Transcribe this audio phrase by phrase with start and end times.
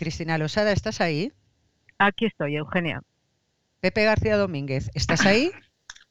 [0.00, 1.30] Cristina Losada, ¿estás ahí?
[1.98, 3.02] Aquí estoy, Eugenia.
[3.80, 5.50] Pepe García Domínguez, ¿estás ahí?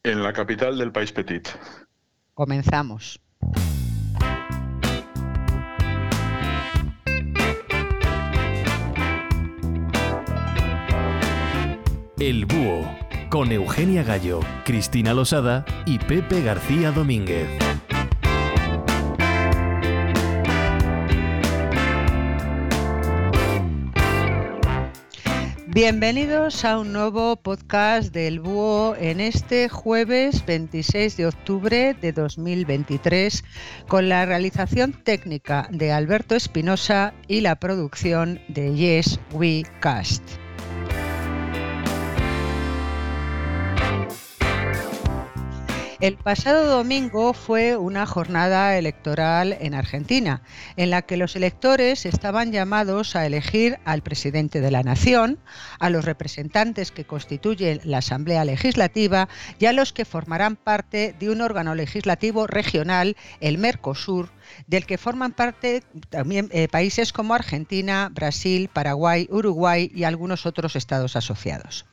[0.04, 1.48] En la capital del país petit.
[2.36, 3.20] Comenzamos.
[12.20, 12.96] El Búho,
[13.32, 17.50] con Eugenia Gallo, Cristina Losada y Pepe García Domínguez.
[25.72, 33.44] Bienvenidos a un nuevo podcast del Búho en este jueves 26 de octubre de 2023
[33.88, 40.24] con la realización técnica de Alberto Espinosa y la producción de Yes We Cast.
[46.02, 50.42] El pasado domingo fue una jornada electoral en Argentina,
[50.78, 55.40] en la que los electores estaban llamados a elegir al presidente de la nación,
[55.78, 59.28] a los representantes que constituyen la Asamblea Legislativa
[59.60, 64.30] y a los que formarán parte de un órgano legislativo regional, el Mercosur,
[64.68, 70.78] del que forman parte también eh, países como Argentina, Brasil, Paraguay, Uruguay y algunos otros
[70.78, 71.89] estados asociados.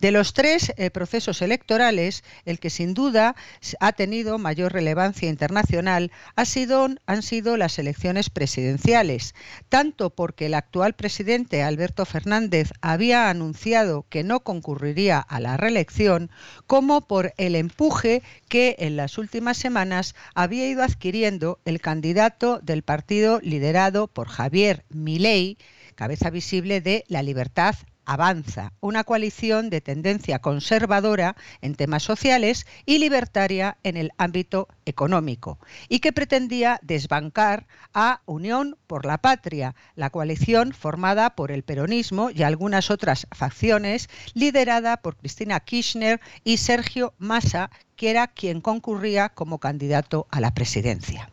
[0.00, 3.36] De los tres eh, procesos electorales, el que sin duda
[3.80, 9.34] ha tenido mayor relevancia internacional ha sido, han sido las elecciones presidenciales,
[9.68, 16.30] tanto porque el actual presidente Alberto Fernández había anunciado que no concurriría a la reelección,
[16.66, 22.82] como por el empuje que en las últimas semanas había ido adquiriendo el candidato del
[22.82, 25.58] partido liderado por Javier Milei,
[25.94, 32.98] cabeza visible de La Libertad Avanza, una coalición de tendencia conservadora en temas sociales y
[32.98, 40.10] libertaria en el ámbito económico, y que pretendía desbancar a Unión por la Patria, la
[40.10, 47.14] coalición formada por el peronismo y algunas otras facciones, liderada por Cristina Kirchner y Sergio
[47.18, 51.30] Massa, que era quien concurría como candidato a la presidencia.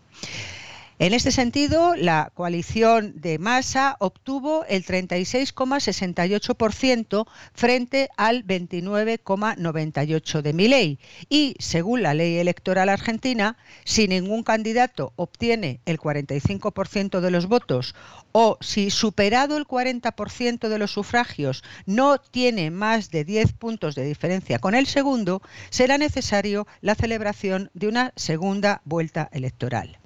[1.02, 11.00] En este sentido, la coalición de Massa obtuvo el 36,68% frente al 29,98% de Milei
[11.30, 13.56] y, según la ley electoral argentina,
[13.86, 17.96] si ningún candidato obtiene el 45% de los votos
[18.34, 24.04] o si superado el 40% de los sufragios no tiene más de 10 puntos de
[24.04, 29.98] diferencia con el segundo, será necesario la celebración de una segunda vuelta electoral.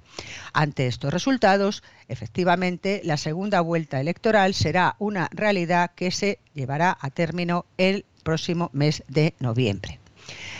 [0.53, 7.09] Ante estos resultados, efectivamente, la segunda vuelta electoral será una realidad que se llevará a
[7.09, 9.99] término el próximo mes de noviembre.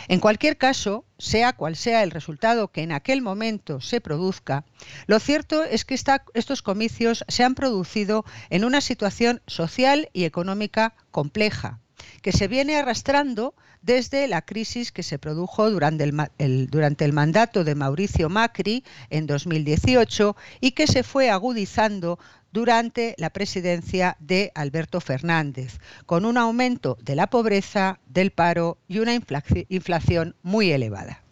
[0.08, 4.64] En cualquier caso, sea cual sea el resultado que en aquel momento se produzca,
[5.06, 5.98] lo cierto es que
[6.34, 11.80] estos comicios se han producido en una situación social y económica compleja,
[12.22, 17.64] que se viene arrastrando desde la crisis que se produjo durante el, durante el mandato
[17.64, 22.18] de Mauricio Macri en 2018 y que se fue agudizando
[22.52, 29.00] durante la presidencia de Alberto Fernández, con un aumento de la pobreza, del paro y
[29.00, 31.23] una inflación muy elevada.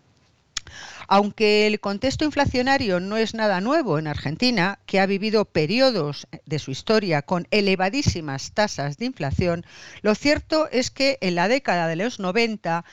[1.09, 6.59] Aunque el contexto inflacionario no es nada nuevo en Argentina, que ha vivido periodos de
[6.59, 9.65] su historia con elevadísimas tasas de inflación,
[10.03, 12.85] lo cierto es que en la década de los 90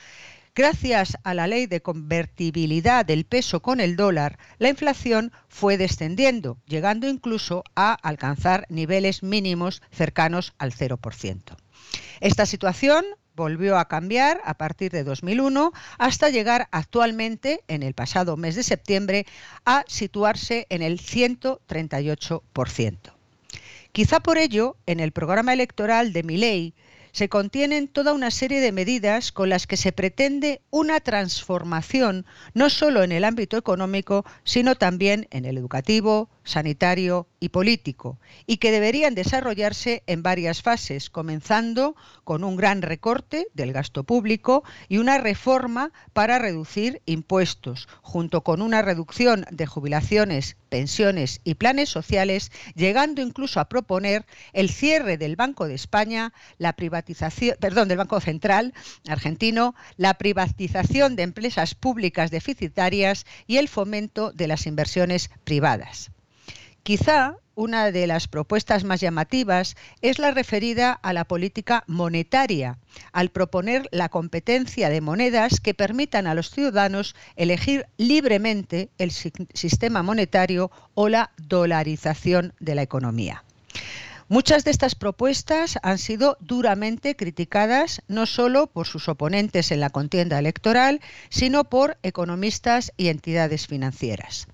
[0.52, 6.58] Gracias a la ley de convertibilidad del peso con el dólar, la inflación fue descendiendo,
[6.66, 11.56] llegando incluso a alcanzar niveles mínimos cercanos al 0%.
[12.20, 13.04] Esta situación
[13.40, 18.62] volvió a cambiar a partir de 2001 hasta llegar actualmente, en el pasado mes de
[18.62, 19.24] septiembre,
[19.64, 22.98] a situarse en el 138%.
[23.92, 26.74] Quizá por ello, en el programa electoral de Milei
[27.12, 32.68] se contienen toda una serie de medidas con las que se pretende una transformación no
[32.68, 38.70] solo en el ámbito económico, sino también en el educativo, sanitario y político, y que
[38.70, 45.18] deberían desarrollarse en varias fases, comenzando con un gran recorte del gasto público y una
[45.18, 53.22] reforma para reducir impuestos, junto con una reducción de jubilaciones, pensiones y planes sociales, llegando
[53.22, 58.74] incluso a proponer el cierre del Banco de España, la privatización, perdón, del Banco Central
[59.08, 66.10] argentino, la privatización de empresas públicas deficitarias y el fomento de las inversiones privadas.
[66.82, 72.78] Quizá una de las propuestas más llamativas es la referida a la política monetaria,
[73.12, 80.02] al proponer la competencia de monedas que permitan a los ciudadanos elegir libremente el sistema
[80.02, 83.44] monetario o la dolarización de la economía.
[84.28, 89.90] Muchas de estas propuestas han sido duramente criticadas no solo por sus oponentes en la
[89.90, 94.46] contienda electoral, sino por economistas y entidades financieras.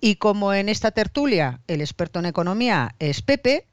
[0.00, 3.66] Y como en esta tertulia el experto en economía es Pepe,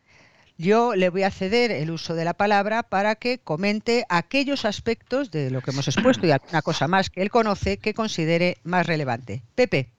[0.57, 5.31] yo le voy a ceder el uso de la palabra para que comente aquellos aspectos
[5.31, 8.87] de lo que hemos expuesto y alguna cosa más que él conoce que considere más
[8.87, 9.43] relevante.
[9.55, 9.89] Pepe.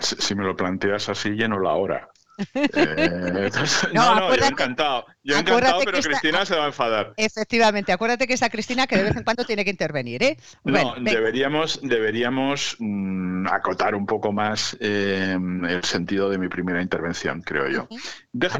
[0.00, 2.08] Si me lo planteas así, lleno la hora.
[2.54, 3.50] Eh,
[3.94, 5.06] no, no, yo encantado.
[5.22, 7.12] Yo encantado, pero Cristina se va a enfadar.
[7.16, 10.38] Efectivamente, acuérdate que esa Cristina que de vez en cuando tiene que intervenir, ¿eh?
[10.64, 15.36] no, deberíamos, deberíamos mm, acotar un poco más eh,
[15.68, 17.88] el sentido de mi primera intervención, creo yo.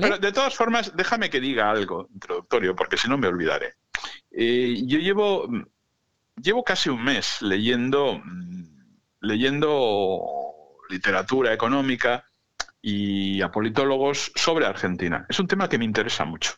[0.00, 3.74] Pero de todas formas, déjame que diga algo introductorio, porque si no me olvidaré.
[4.30, 5.48] Eh, yo llevo,
[6.36, 8.64] llevo casi un mes leyendo, mm,
[9.20, 10.20] leyendo
[10.88, 12.27] literatura económica
[12.80, 15.26] y a politólogos sobre Argentina.
[15.28, 16.54] Es un tema que me interesa mucho,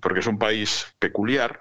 [0.00, 1.60] porque es un país peculiar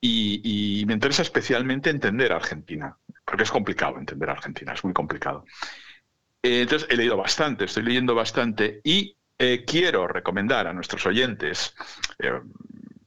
[0.00, 5.44] y, me interesa especialmente entender Argentina, porque es complicado entender Argentina, es muy complicado.
[6.42, 11.74] Eh, entonces, he leído bastante, estoy leyendo bastante y eh, quiero recomendar a nuestros oyentes,
[12.18, 12.40] eh,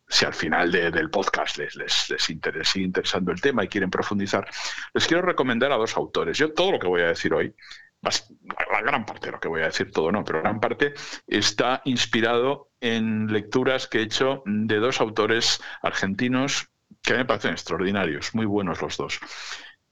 [0.08, 4.50] si al final del podcast les, les, les sigue interesando el tema y quieren profundizar,
[4.94, 6.36] les quiero recomendar a dos autores.
[6.36, 7.54] Yo todo lo que voy a decir hoy
[8.02, 10.94] la gran parte de lo que voy a decir, todo no, pero gran parte
[11.28, 16.70] está inspirado en lecturas que he hecho de dos autores argentinos
[17.02, 19.20] que me parecen extraordinarios, muy buenos los dos.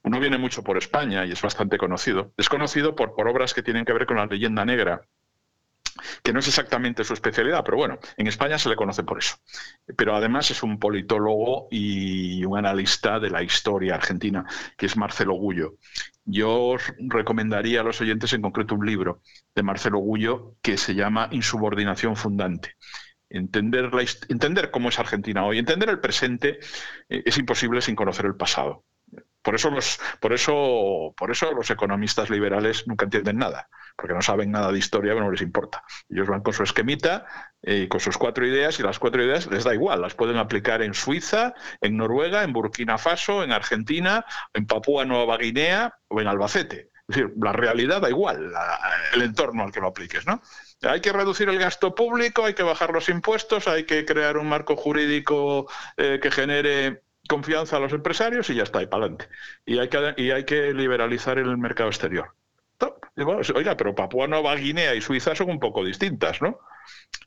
[0.02, 2.32] Uno viene mucho por España y es bastante conocido.
[2.36, 5.02] Es conocido por, por obras que tienen que ver con la leyenda negra
[6.22, 9.36] que no es exactamente su especialidad, pero bueno, en España se le conoce por eso.
[9.96, 14.44] Pero además es un politólogo y un analista de la historia argentina,
[14.76, 15.74] que es Marcelo Gullo.
[16.30, 19.22] Yo recomendaría a los oyentes en concreto un libro
[19.54, 22.74] de Marcelo Gullo que se llama Insubordinación Fundante.
[23.30, 23.90] Entender,
[24.28, 26.58] entender cómo es Argentina hoy, entender el presente
[27.08, 28.84] eh, es imposible sin conocer el pasado.
[29.42, 34.22] Por eso, los, por, eso, por eso los economistas liberales nunca entienden nada, porque no
[34.22, 35.84] saben nada de historia, pero no les importa.
[36.08, 37.24] Ellos van con su esquemita,
[37.62, 40.82] eh, con sus cuatro ideas, y las cuatro ideas les da igual, las pueden aplicar
[40.82, 46.26] en Suiza, en Noruega, en Burkina Faso, en Argentina, en Papúa Nueva Guinea o en
[46.26, 46.90] Albacete.
[47.08, 48.52] Es decir, la realidad da igual,
[49.14, 50.42] el entorno al que lo apliques, ¿no?
[50.82, 54.46] Hay que reducir el gasto público, hay que bajar los impuestos, hay que crear un
[54.46, 59.28] marco jurídico eh, que genere confianza a los empresarios y ya está, y para adelante.
[59.64, 59.88] Y hay
[60.44, 62.34] que, liberalizar el mercado exterior.
[63.54, 66.58] oiga, pero Papua Nueva Guinea y Suiza son un poco distintas, ¿no?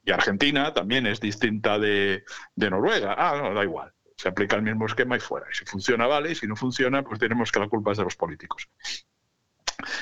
[0.03, 2.24] Y Argentina también es distinta de,
[2.56, 3.15] Noruega.
[3.18, 3.94] Ah, no, da igual.
[4.18, 5.48] Se aplica el mismo esquema y fuera.
[5.51, 8.03] Y si funciona, vale, y si no funciona, pues tenemos que la culpa es de
[8.03, 8.69] los políticos.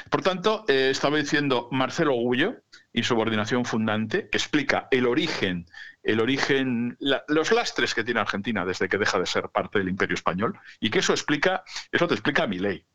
[0.09, 2.55] Por tanto, eh, estaba diciendo Marcelo Gullo,
[2.93, 5.65] insubordinación fundante, explica el origen
[6.03, 10.15] el origen, los lastres que tiene Argentina desde que deja de ser parte del Imperio
[10.15, 12.85] Español y que eso explica, eso te explica mi ley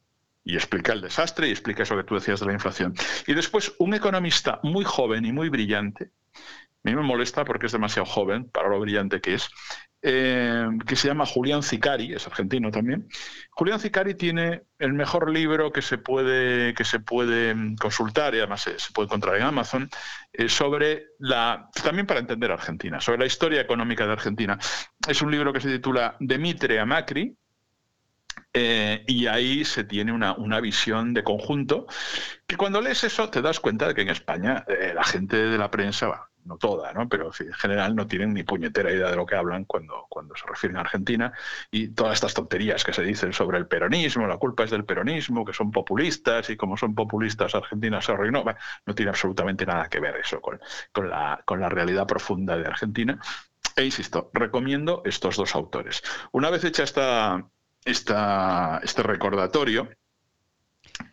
[0.45, 2.95] y explica el desastre y explica eso que tú decías de la inflación.
[3.27, 6.11] Y después un economista muy joven y muy brillante,
[6.85, 9.49] a mí me molesta porque es demasiado joven para lo brillante que es,
[10.03, 13.09] eh, que se llama Julián Zicari, es argentino también.
[13.53, 18.39] Julián Zicari tiene el mejor libro que se puede, que se puede mm, consultar y
[18.39, 19.89] además se, puede encontrar en Amazon
[20.35, 24.59] eh, sobre la, también para entender Argentina, sobre la historia económica de Argentina.
[25.08, 27.35] Es un libro que se titula De Mitre a Macri,
[28.53, 31.87] eh, y ahí se tiene una, una, visión de conjunto
[32.47, 35.70] que cuando lees eso te das cuenta de que en España la gente de la
[35.70, 37.08] prensa, no toda, ¿no?
[37.08, 40.46] pero en general no tienen ni puñetera idea de lo que hablan cuando, cuando se
[40.46, 41.32] refieren a Argentina
[41.70, 45.44] y todas estas tonterías que se dicen sobre el peronismo, la culpa es del peronismo,
[45.44, 48.44] que son populistas y como son populistas Argentina se arruinó,
[48.86, 50.60] no tiene absolutamente nada que ver eso con,
[50.93, 53.19] con, la, con la realidad profunda de Argentina.
[53.77, 56.03] E insisto, recomiendo estos dos autores.
[56.32, 57.44] Una vez hecha esta,
[57.84, 59.89] esta, este recordatorio,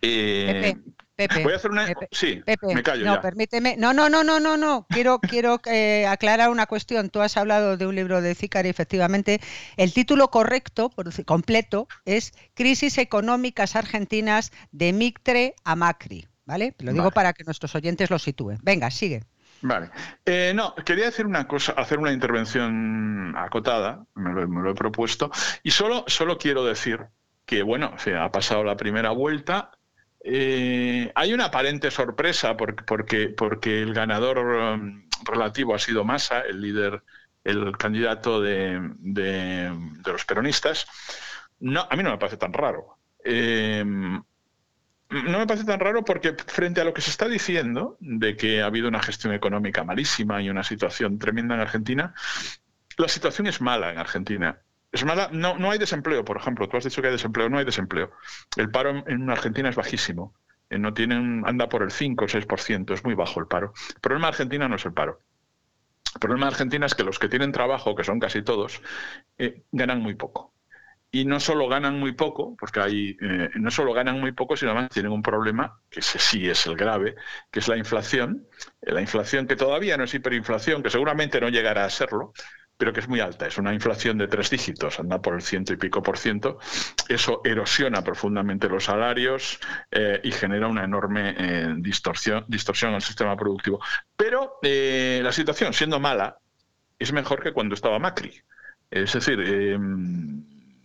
[0.02, 0.76] eh,
[1.18, 1.88] Voy a hacer una.
[2.12, 3.06] sí, me callo.
[3.06, 3.76] No, permíteme.
[3.78, 4.88] No, no, no, no, no, no.
[4.90, 7.10] Quiero, quiero eh, aclarar una cuestión.
[7.10, 9.40] Tú has hablado de un libro de Zicari, efectivamente.
[9.78, 16.28] El título correcto, por completo, es Crisis económicas argentinas de Mictre a Macri.
[16.46, 16.76] ¿Vale?
[16.80, 18.58] Lo digo para que nuestros oyentes lo sitúen.
[18.64, 19.22] Venga, sigue.
[19.62, 19.92] Vale.
[20.26, 25.32] Eh, no, quería decir una cosa, hacer una intervención acotada, me lo, he propuesto,
[25.64, 27.06] y solo, solo quiero decir
[27.46, 29.72] que, bueno, se ha pasado la primera vuelta,
[30.24, 37.04] eh, hay una aparente sorpresa porque, el ganador um, relativo ha sido Massa, el líder,
[37.44, 38.80] el candidato de,
[40.06, 40.88] los peronistas.
[41.90, 42.98] A mí no me parece tan raro.
[43.24, 48.38] Eh, no me parece tan raro porque frente a lo que se está diciendo de
[48.38, 52.14] que ha habido una gestión económica malísima y una situación tremenda en Argentina,
[52.98, 54.62] la situación es mala en Argentina.
[55.32, 56.68] No hay desempleo, por ejemplo.
[56.68, 58.12] Tú has dicho que hay desempleo, no hay desempleo.
[58.58, 60.34] El paro en Argentina es bajísimo.
[60.72, 63.74] Eh, no tienen, anda por el 5 o 6%, es muy bajo el paro.
[63.94, 65.20] El problema de Argentina no es el paro.
[66.16, 68.82] El problema de Argentina es que los que tienen trabajo, que son casi todos,
[69.38, 70.54] eh, ganan muy poco.
[71.12, 74.72] Y no solo ganan muy poco, porque hay, eh, no solo ganan muy poco, sino
[74.72, 77.16] además tienen un problema, que ese sí es el grave,
[77.52, 78.48] que es la inflación.
[78.82, 82.32] La inflación que todavía no es hiperinflación, que seguramente no llegará a serlo,
[82.82, 85.72] pero que es muy alta, es una inflación de tres dígitos, anda por el ciento
[85.72, 86.58] y pico por ciento,
[87.08, 89.60] eso erosiona profundamente los salarios
[89.92, 93.80] eh, y genera una enorme eh, distorsión, distorsión el sistema productivo.
[94.18, 96.40] Pero eh, la situación, siendo mala,
[96.98, 98.42] es mejor que cuando estaba Macri.
[98.90, 99.38] Es decir,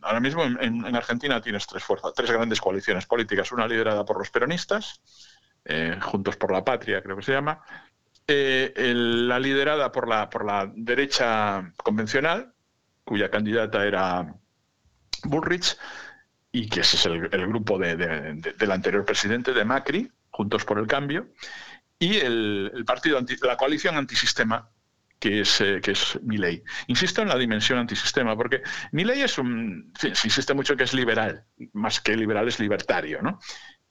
[0.02, 4.18] ahora mismo en, en, Argentina tienes tres fuerzas, tres grandes coaliciones políticas, una liderada por
[4.18, 5.00] los peronistas,
[6.02, 7.60] Juntos por la Patria creo que se llama,
[8.28, 12.52] eh, la liderada por la, por la derecha convencional,
[13.04, 14.34] cuya candidata era
[15.24, 15.76] Bullrich,
[16.50, 21.28] y que ese es el, grupo del anterior presidente de Macri, Juntos por el Cambio,
[21.98, 24.70] y el, partido la coalición antisistema
[25.18, 26.18] que es, eh, que es.
[26.88, 31.44] Insisto en la dimensión antisistema, porque Milei es un, se insiste mucho que es liberal,
[31.72, 33.38] más que liberal es libertario, ¿no?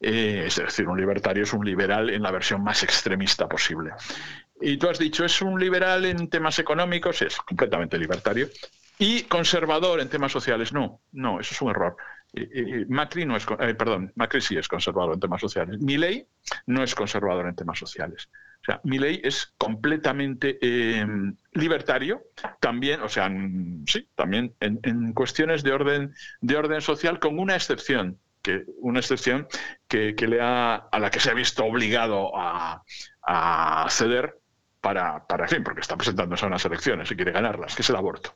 [0.07, 3.89] Eh, es decir, un libertario es un liberal en la versión más extremista posible.
[4.61, 7.23] Y tú has dicho, ¿es un liberal en temas económicos?
[7.23, 8.47] Es completamente libertario.
[8.99, 10.71] ¿Y conservador en temas sociales?
[10.71, 11.97] No, no, eso es un error.
[12.87, 15.79] Macri no es, eh, perdón, Macri sí es conservador en temas sociales.
[15.79, 16.27] Milei
[16.67, 18.29] no es conservador en temas sociales.
[18.61, 22.21] O sea, Milei es completamente em, libertario,
[22.59, 23.27] también, o sea,
[23.87, 28.19] sí, también en, en, cuestiones de orden, de orden social, con una excepción
[28.79, 29.47] una excepción
[29.87, 32.83] que, le ha, a la que se ha visto obligado a,
[33.89, 34.39] ceder
[34.81, 37.95] para, para, fin, porque está presentándose a unas elecciones y quiere ganarlas, que es el
[37.95, 38.35] aborto.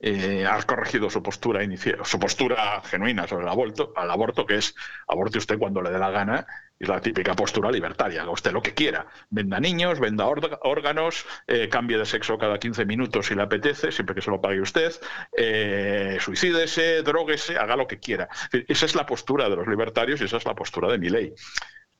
[0.00, 4.56] Eh, ha corregido su postura inicial, su postura genuina sobre el aborto, al aborto, que
[4.56, 4.74] es
[5.08, 6.46] aborte usted cuando le dé la gana,
[6.78, 11.68] y la típica postura libertaria, haga usted lo que quiera, venda niños, venda órganos, eh,
[11.68, 14.92] cambie de sexo cada 15 minutos si le apetece, siempre que se lo pague usted,
[15.36, 18.28] eh, suicídese, droguese, haga lo que quiera.
[18.50, 21.32] Esa es la postura de los libertarios y esa es la postura de mi ley.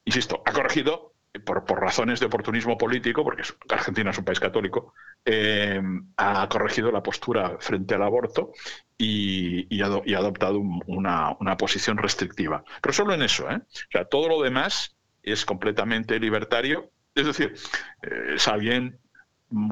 [0.04, 1.14] Insisto, ha corregido
[1.44, 5.80] por, razones de oportunismo político, porque Argentina es un país católico, eh,
[6.16, 8.52] ha corregido la postura frente al aborto
[8.96, 12.64] y, ha, adoptado una, posición restrictiva.
[12.80, 13.56] Pero solo en eso, ¿eh?
[13.56, 17.54] O sea, todo lo demás es completamente libertario, es decir,
[18.02, 18.98] eh, es alguien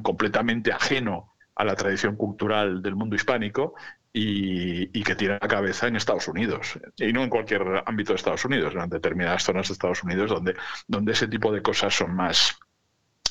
[0.03, 3.75] completamente ajeno a la tradición cultural del mundo hispánico
[4.13, 6.79] y, que tiene la cabeza en Estados Unidos.
[6.97, 10.55] Y no en cualquier ámbito de Estados Unidos, en determinadas zonas de Estados Unidos donde,
[10.87, 12.59] donde ese tipo de cosas son más,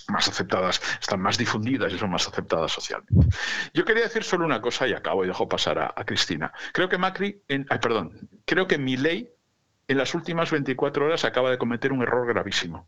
[0.10, 3.28] más aceptadas, están más difundidas y son más aceptadas socialmente.
[3.74, 6.52] Yo quería decir solo una cosa y acabo y dejo pasar a, Cristina.
[6.74, 9.30] Creo que Macri, en, ay, perdón, creo que ley
[9.88, 12.88] en las últimas 24 horas acaba de cometer un error gravísimo.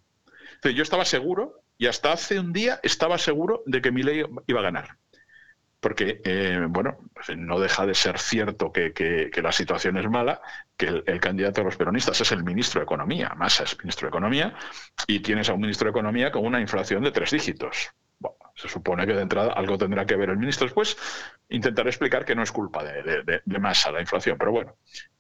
[0.64, 4.64] Yo estaba seguro, y hasta hace un día estaba seguro de que ley iba a
[4.64, 4.98] ganar
[5.84, 10.42] porque, eh, bueno, pues, no deja de ser cierto que, la situación es mala,
[10.78, 14.10] que el, candidato de los peronistas es el ministro de Economía, Massa es ministro de
[14.10, 14.56] Economía,
[15.08, 17.92] y tienes a un ministro de Economía con una inflación de tres dígitos.
[18.56, 20.66] Se supone que de entrada algo tendrá que ver el ministro.
[20.66, 20.96] Después
[21.50, 24.78] intentaré explicar que no es culpa de, Massa la inflación, pero bueno,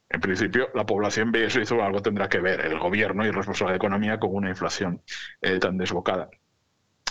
[0.09, 3.73] en principio, la población ve eso algo tendrá que ver el gobierno y el responsable
[3.73, 5.01] de economía con una inflación
[5.41, 6.29] eh, tan desbocada.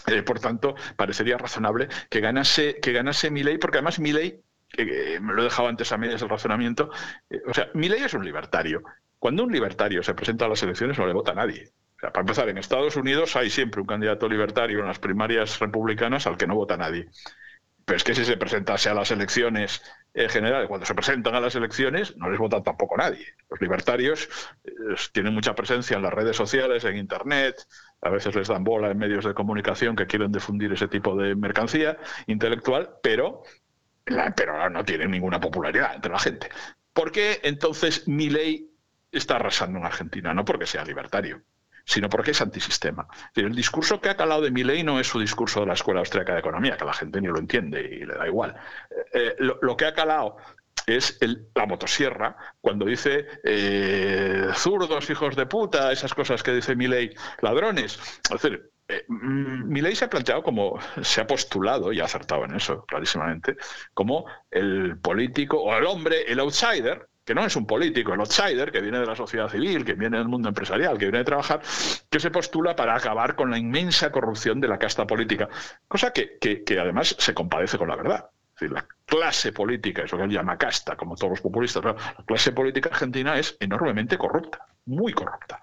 [0.06, 3.30] Eh, por tanto, parecería razonable que ganase, que ganase
[3.60, 6.90] porque además Milei, que me lo he dejado antes a medias el razonamiento,
[7.30, 8.82] eh, o sea, Milei es un libertario.
[9.18, 11.72] Cuando un libertario se presenta a las elecciones no le vota a nadie.
[11.96, 15.60] O sea, para empezar, en Estados Unidos hay siempre un candidato libertario en las primarias
[15.60, 17.08] republicanas al que no vota nadie.
[17.84, 19.82] Pero es que si se presentase a las elecciones
[20.14, 23.26] en general, cuando se presentan a las elecciones, no les vota tampoco nadie.
[23.50, 24.28] Los libertarios
[24.64, 24.70] eh,
[25.12, 27.56] tienen mucha presencia en las redes sociales, en Internet,
[28.02, 31.34] a veces les dan bola en medios de comunicación que quieren difundir ese tipo de
[31.34, 33.42] mercancía intelectual, pero,
[34.36, 36.48] pero no tienen ninguna popularidad entre la gente.
[36.92, 38.70] ¿Por qué entonces mi ley
[39.10, 40.34] está arrasando en Argentina?
[40.34, 41.42] No porque sea libertario,
[41.84, 43.06] sino porque es antisistema.
[43.34, 46.34] El discurso que ha calado de Milley no es su discurso de la Escuela Austríaca
[46.34, 48.54] de Economía, que la gente ni lo entiende y le da igual.
[48.90, 50.36] Eh, eh, lo, que ha calado
[50.86, 51.18] es
[51.54, 57.98] la motosierra, cuando dice eh, zurdos, hijos de puta, esas cosas que dice Milley, ladrones.
[58.24, 58.70] Es decir,
[59.08, 63.56] Milley se ha planteado como, se ha postulado, y ha acertado en eso clarísimamente,
[63.94, 68.72] como el político o el hombre, el outsider, que no es un político, el outsider,
[68.72, 71.62] que viene de la sociedad civil, que viene del mundo empresarial, que viene de trabajar,
[72.10, 75.48] que se postula para acabar con la inmensa corrupción de la casta política,
[75.86, 78.30] cosa que, que, además se compadece con la verdad.
[78.54, 81.96] Es decir, la clase política, eso que él llama casta, como todos los populistas, la
[82.26, 85.60] clase política argentina es enormemente corrupta, muy corrupta.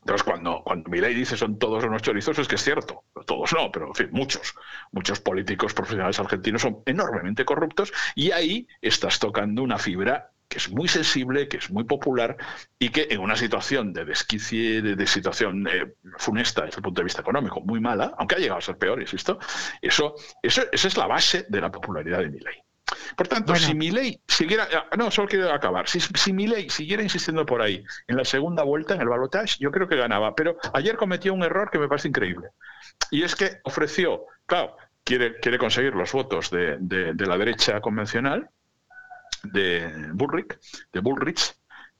[0.00, 3.04] Entonces, cuando, cuando Milei dice son todos unos chorizos, es que es cierto.
[3.26, 4.54] Todos no, pero en fin, muchos.
[4.92, 10.68] Muchos políticos profesionales argentinos son enormemente corruptos y ahí estás tocando una fibra que es
[10.68, 12.36] muy sensible, que es muy popular
[12.76, 17.04] y que en una situación de desquicie, de, situación eh, funesta desde el punto de
[17.04, 19.38] vista económico, muy mala, aunque ha llegado a ser peor, insisto,
[19.80, 22.56] eso, eso, esa es la base de la popularidad de Milei.
[23.16, 27.46] Por tanto, si Milei siguiera, ah, no, solo quiero acabar, si, si Milei siguiera insistiendo
[27.46, 30.96] por ahí en la segunda vuelta, en el balotage, yo creo que ganaba, pero ayer
[30.96, 32.48] cometió un error que me parece increíble,
[33.12, 38.50] y es que ofreció, claro, quiere, quiere conseguir los votos de, de la derecha convencional,
[39.44, 40.58] de Bullrich,
[40.92, 41.54] de Bullrich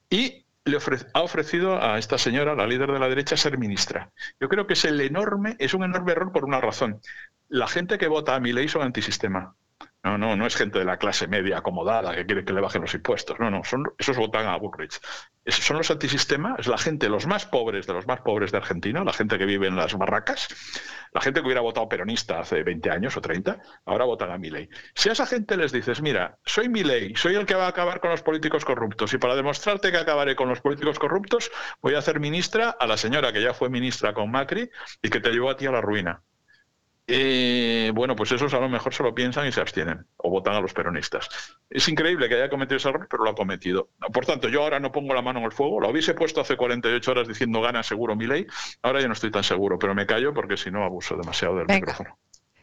[0.09, 0.79] y le
[1.15, 4.11] ha ofrecido a esta señora, la líder de la derecha, ser ministra.
[4.41, 7.01] Yo creo que es el enorme, es un enorme error por una razón.
[7.49, 9.55] La gente que vota a mi ley son antisistema.
[10.03, 12.81] No, no, no es gente de la clase media acomodada que quiere que le bajen
[12.81, 13.39] los impuestos.
[13.39, 14.99] No, no, son, esos votan a Bullrich.
[15.47, 19.05] son los antisistemas, es la gente, los más pobres de los más pobres de Argentina,
[19.05, 20.49] la gente que vive en las barracas,
[21.13, 24.71] la gente que hubiera votado peronista hace 20 años o 30, ahora votan a Milei.
[24.95, 28.01] Si a esa gente les dices, mira, soy Milei, soy el que va a acabar
[28.01, 31.51] con los políticos corruptos y para demostrarte que acabaré con los políticos corruptos,
[31.83, 34.71] voy a hacer ministra a la señora que ya fue ministra con Macri
[35.03, 36.23] y que te llevó a ti a la ruina.
[37.13, 40.55] Eh, bueno, pues esos a lo mejor se lo piensan y se abstienen o votan
[40.55, 41.29] a los peronistas.
[41.69, 43.91] Es increíble que haya cometido ese error, pero lo ha cometido.
[44.13, 45.81] Por tanto, yo ahora no pongo la mano en el fuego.
[45.81, 48.47] Lo hubiese puesto hace 48 horas diciendo gana seguro mi ley.
[48.83, 51.67] Ahora ya no estoy tan seguro, pero me callo porque si no abuso demasiado del
[51.67, 52.17] micrófono.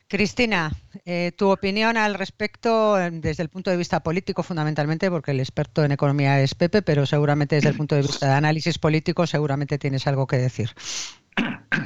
[0.07, 0.71] Cristina,
[1.03, 5.41] eh, tu opinión al respecto eh, desde el punto de vista político fundamentalmente, porque el
[5.41, 9.27] experto en economía es Pepe, pero seguramente desde el punto de vista de análisis político
[9.27, 10.69] seguramente tienes algo que decir.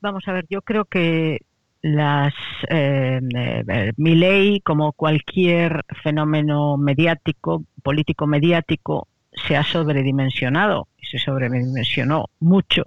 [0.00, 1.40] Vamos a ver, yo creo que
[1.82, 2.34] las
[2.68, 12.26] eh, eh, mi ley, como cualquier fenómeno mediático, político mediático, se ha sobredimensionado se sobredimensionó
[12.38, 12.84] mucho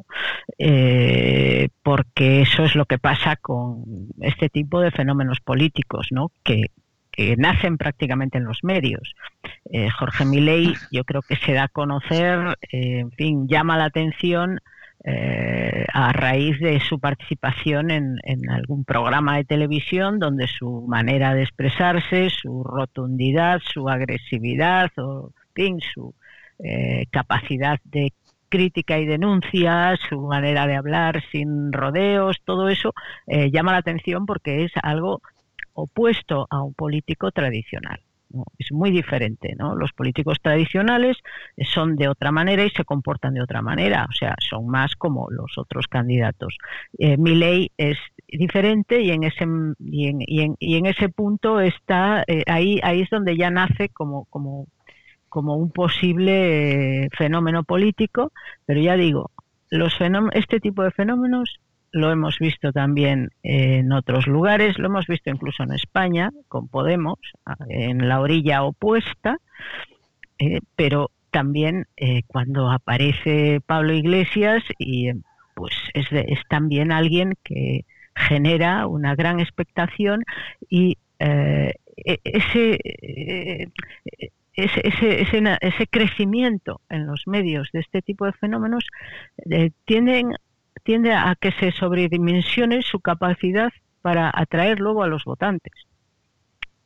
[0.58, 3.84] eh, porque eso es lo que pasa con
[4.22, 6.32] este tipo de fenómenos políticos, ¿no?
[6.44, 6.68] Que,
[7.38, 9.14] nacen prácticamente en los medios.
[10.00, 14.60] Jorge Milei, yo creo que se da a conocer, en fin, llama la atención
[15.06, 21.44] eh, a raíz de su participación en, algún programa de televisión donde su manera de
[21.44, 25.32] expresarse, su rotundidad, su agresividad o
[25.94, 26.16] su
[26.60, 28.14] eh, capacidad de
[28.48, 32.94] crítica y denuncia, su manera de hablar sin rodeos, todo eso
[33.28, 35.22] eh, llama la atención porque es algo
[35.74, 38.00] opuesto a un político tradicional
[38.58, 39.56] es muy diferente.
[39.58, 39.76] ¿no?
[39.76, 41.18] Los políticos tradicionales
[41.74, 45.30] son de otra manera y se comportan de otra manera, o sea, son más como
[45.30, 46.58] los otros candidatos.
[46.98, 49.46] Eh, mi ley es diferente y en ese,
[49.80, 54.26] y en, y en, ese punto está, eh, ahí, ahí es donde ya nace como,
[54.26, 54.68] como,
[55.30, 58.32] como un posible fenómeno político,
[58.66, 59.32] pero ya digo,
[59.70, 59.94] los
[60.34, 61.60] este tipo de fenómenos
[61.94, 67.20] lo hemos visto también en otros lugares, lo hemos visto incluso en España con Podemos,
[67.70, 69.38] en la orilla opuesta,
[70.40, 75.12] eh, pero también eh, cuando aparece Pablo Iglesias y
[75.54, 76.08] pues es,
[76.50, 80.24] también alguien que genera una gran expectación
[80.68, 82.80] y eh, e-, ese,
[84.56, 88.84] ese, ese, crecimiento en los medios de este tipo de fenómenos
[89.86, 90.34] tienen
[90.84, 95.74] tiende a que se sobredimensione su capacidad para atraer luego a los votantes.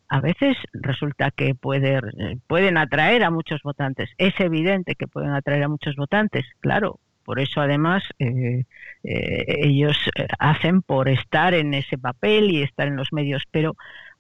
[0.10, 4.10] A veces resulta que pueden atraer a muchos votantes.
[4.18, 7.00] Es evidente que pueden atraer a muchos votantes, claro.
[7.26, 8.64] Por eso además eh,
[9.04, 13.76] eh, ellos eh, hacen por estar en ese papel y estar en los medios, pero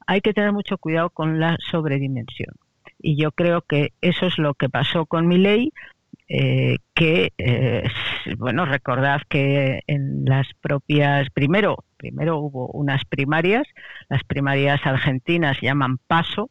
[0.05, 2.53] hay que tener mucho cuidado con la sobredimensión.
[2.99, 5.71] Y yo creo que eso es lo que pasó con mi ley
[6.29, 7.83] eh, que, eh,
[8.37, 13.65] bueno, recordad que en las propias, primero, primero hubo unas primarias,
[14.09, 16.49] las primarias argentinas llaman PASO,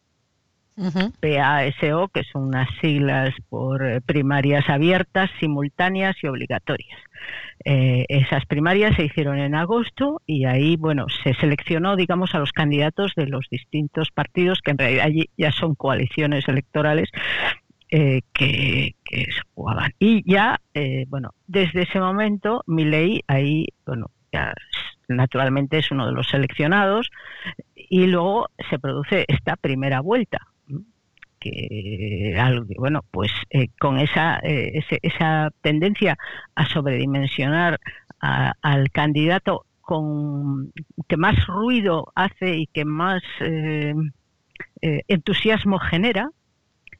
[1.20, 6.98] PASO, que son unas siglas por eh, primarias abiertas, simultáneas y obligatorias.
[7.64, 13.12] esas primarias se hicieron en agosto y ahí, bueno, se seleccionó, digamos, a los candidatos
[13.16, 17.10] de los distintos partidos, que en realidad ya son coaliciones electorales,
[17.90, 19.92] eh, que, se jugaban.
[19.98, 24.54] Y ya, eh, bueno, desde ese momento, mi ley ahí, bueno, ya
[25.08, 27.10] naturalmente es uno de los seleccionados
[27.76, 30.38] y luego se produce esta primera vuelta
[31.38, 32.34] que
[32.76, 36.18] bueno pues eh, con esa eh, esa tendencia
[36.56, 37.78] a sobredimensionar
[38.18, 40.72] al candidato con
[41.06, 43.22] que más ruido hace y que más
[44.80, 46.30] entusiasmo genera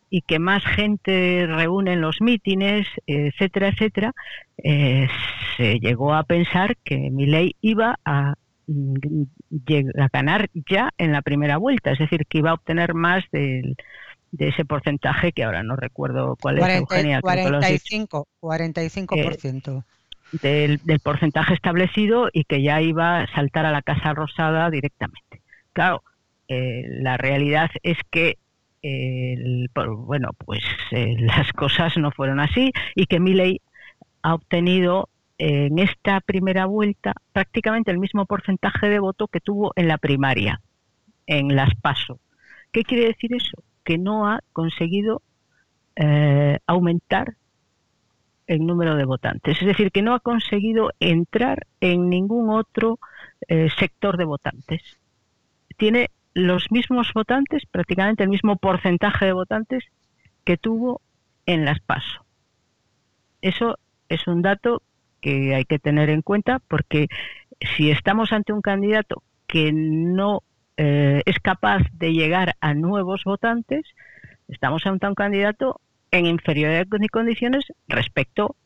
[0.09, 4.12] y que más gente reúne en los mítines, etcétera, etcétera,
[4.57, 8.35] se llegó a pensar que ley iba a
[8.66, 8.95] mm,
[10.01, 13.77] a ganar ya en la primera vuelta, es decir, que iba a obtener más del,
[14.33, 17.21] de ese porcentaje que ahora no recuerdo cuál es, Eugenia.
[17.21, 19.85] 45, 45%.
[20.42, 25.40] del, del, porcentaje establecido y que ya iba a saltar a la Casa Rosada directamente.
[25.73, 26.03] Claro,
[26.49, 28.38] eh, la realidad es que
[29.99, 33.61] bueno, pues eh, las cosas no fueron así y que Milley
[34.22, 39.88] ha obtenido en esta primera vuelta prácticamente el mismo porcentaje de voto que tuvo en
[39.88, 40.61] la primaria,
[41.27, 42.20] en las PASO.
[42.72, 43.62] ¿Qué quiere decir eso?
[43.87, 45.22] que no ha conseguido
[45.94, 47.37] eh, aumentar
[48.49, 49.59] el número de votantes.
[49.61, 52.99] Es decir, que no ha conseguido entrar en ningún otro
[53.49, 54.83] eh, sector de votantes.
[55.77, 59.85] Tiene los mismos votantes, prácticamente el mismo porcentaje de votantes
[60.44, 61.01] que tuvo
[61.46, 62.27] en las PASO.
[63.40, 63.79] Eso
[64.11, 64.83] es un dato
[65.22, 67.09] que hay que tener en cuenta porque
[67.75, 70.42] si estamos ante un candidato que no
[70.77, 73.87] eh, es capaz de llegar a nuevos votantes,
[74.46, 78.57] estamos ante un candidato en inferioridad de condiciones respecto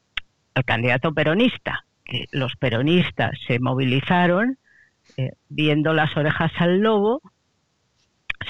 [0.55, 1.85] al candidato peronista.
[2.05, 4.59] Que los peronistas se movilizaron
[5.17, 7.23] eh, viendo las orejas al lobo,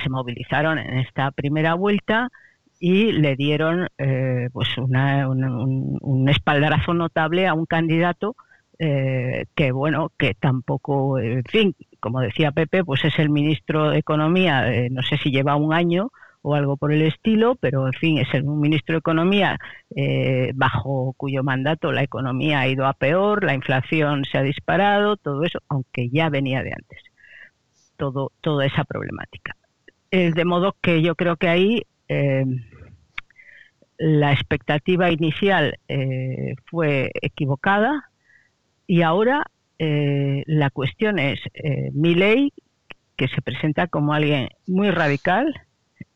[0.03, 2.31] se movilizaron en esta primera vuelta
[2.79, 4.97] y le dieron eh, pues un,
[6.01, 8.37] un, espaldarazo notable a un candidato
[8.79, 13.99] eh, que bueno, que tampoco, en fin, como decía Pepe, pues es el ministro de
[13.99, 17.93] Economía, eh, no sé si lleva un año o algo por el estilo, pero en
[17.93, 19.59] fin, es el, un ministro de Economía
[19.95, 25.19] eh, bajo cuyo mandato la economía ha ido a peor, la inflación se ha disparado,
[25.19, 27.03] todo eso, aunque ya venía de antes,
[27.99, 29.55] todo, toda esa problemática.
[30.11, 31.87] De modo que yo creo que ahí
[33.99, 35.79] la expectativa inicial
[36.71, 38.11] fue equivocada,
[38.91, 39.45] y ahora
[39.79, 42.53] eh, la cuestión es, eh, ley
[43.15, 45.55] que se presenta como alguien muy radical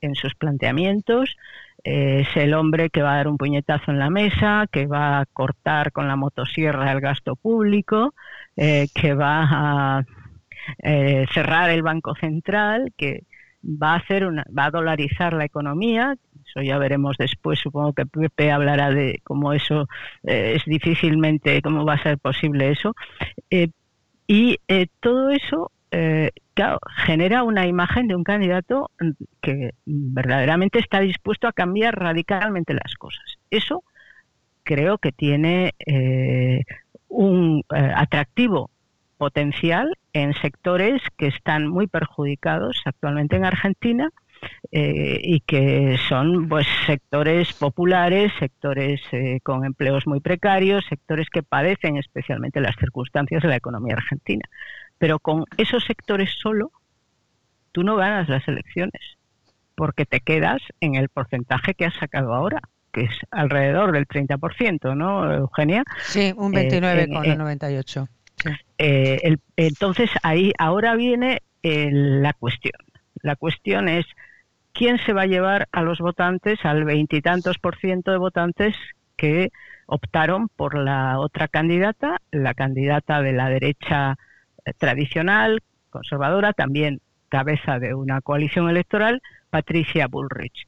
[0.01, 1.37] en sus planteamientos,
[1.85, 5.21] eh, es el hombre que va a dar un puñetazo en la mesa, que va
[5.21, 8.13] a cortar con la motosierra el gasto público,
[8.57, 10.05] eh, que va a
[11.33, 13.23] cerrar el Banco Central, que
[13.65, 16.15] va a hacer una, va a dolarizar la economía,
[16.47, 19.89] eso ya veremos después, supongo que Pepe hablará de cómo eso
[20.23, 22.95] eh, es difícilmente, cómo va a ser posible eso.
[23.51, 23.69] Eh,
[24.27, 25.71] y eh, todo eso,
[26.55, 28.91] claro, genera una imagen de un candidato
[29.41, 33.39] que verdaderamente está dispuesto a cambiar radicalmente las cosas.
[33.51, 33.85] Eso
[34.65, 35.75] creo que tiene
[37.09, 38.71] un atractivo
[39.19, 44.11] potencial en sectores que están muy perjudicados actualmente en Argentina
[44.71, 51.43] eh, y que son pues sectores populares, sectores eh, con empleos muy precarios, sectores que
[51.43, 54.49] padecen especialmente las circunstancias de la economía argentina.
[54.99, 56.71] Pero con esos sectores solo,
[57.73, 59.19] tú no ganas las elecciones,
[59.75, 62.61] porque te quedas en el porcentaje que has sacado ahora,
[62.93, 65.83] que es alrededor del 30%, ¿no, Eugenia?
[66.05, 68.05] Sí, un 29,98.
[68.05, 68.24] Eh,
[68.79, 72.75] el, entonces ahí ahora viene la cuestión.
[73.23, 74.07] La cuestión es
[74.73, 78.77] quién se va a llevar a los votantes, al veintitantos por ciento de votantes
[79.17, 79.51] que
[79.87, 84.17] optaron por la otra candidata, la candidata de la derecha
[84.65, 90.67] eh, tradicional, conservadora, también cabeza de una coalición electoral, Patricia Bullrich.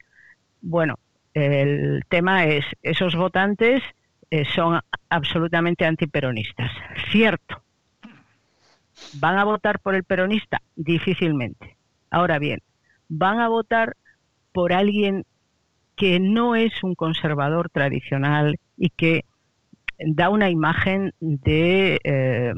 [0.61, 0.95] Bueno,
[1.33, 3.83] el tema es, esos votantes
[4.31, 6.71] eh, son absolutamente antiperonistas.
[7.11, 7.61] Cierto.
[9.13, 10.61] ¿Van a votar por el peronista?
[10.75, 11.77] Difícilmente.
[12.09, 12.61] Ahora bien,
[13.09, 13.95] van a votar
[14.51, 15.25] por alguien
[15.95, 19.25] que no es un conservador tradicional y que
[19.99, 22.53] da una imagen de eh,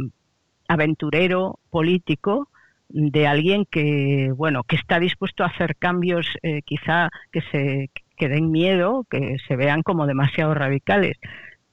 [0.67, 2.49] aventurero político,
[2.89, 8.27] de alguien que bueno que está dispuesto a hacer cambios eh, quizá que se que
[8.27, 11.17] den miedo, que se vean como demasiado radicales.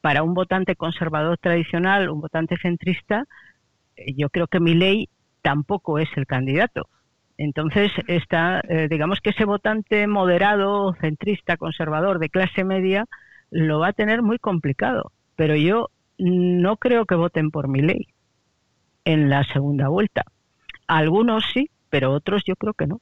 [0.06, 3.24] Para un votante conservador tradicional, un votante centrista,
[3.96, 5.08] eh, yo creo que mi ley
[5.42, 6.88] tampoco es el candidato.
[7.38, 13.06] Entonces, está, eh, digamos que ese votante moderado, centrista, conservador, de clase media,
[13.50, 15.10] lo va a tener muy complicado.
[15.34, 15.88] Pero yo
[16.18, 18.06] no creo que voten por mi ley
[19.04, 20.22] en la segunda vuelta.
[20.86, 23.00] Algunos sí, pero otros yo creo que no.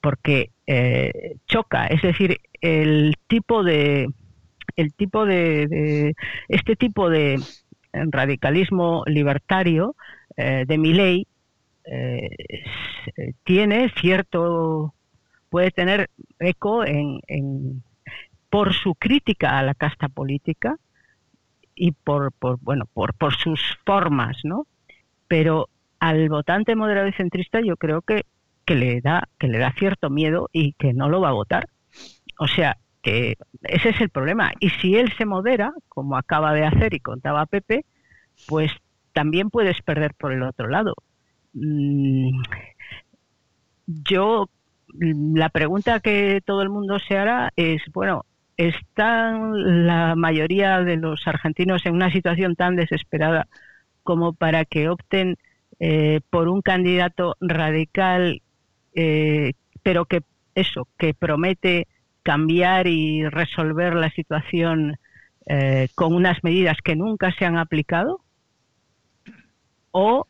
[0.00, 4.08] porque eh, choca, es decir, el tipo de
[4.76, 6.14] el tipo de,
[6.48, 7.40] este tipo de
[7.92, 9.96] radicalismo libertario
[10.36, 11.26] eh, de mi ley
[11.84, 12.28] eh,
[13.44, 14.94] tiene cierto
[15.48, 17.82] puede tener eco en,
[18.48, 20.76] por su crítica a la casta política
[21.74, 24.66] y por, por bueno por, por sus formas no
[25.26, 25.68] pero
[26.00, 28.24] al votante moderado y centrista yo creo que,
[28.64, 31.68] que le da que le da cierto miedo y que no lo va a votar.
[32.38, 34.52] O sea que ese es el problema.
[34.60, 37.84] Y si él se modera como acaba de hacer y contaba Pepe
[38.46, 38.70] pues
[39.12, 40.94] también puedes perder por el otro lado.
[41.52, 42.42] Mm,
[43.86, 44.48] yo
[44.98, 48.24] la pregunta que todo el mundo se hará es bueno
[48.60, 53.48] ¿están la mayoría de los argentinos en una situación tan desesperada
[54.02, 55.38] como para que opten
[55.78, 58.42] eh, por un candidato radical,
[58.94, 60.20] eh, pero que
[60.54, 61.88] eso, que promete
[62.22, 64.96] cambiar y resolver la situación
[65.46, 68.20] eh, con unas medidas que nunca se han aplicado?
[69.90, 70.26] ¿O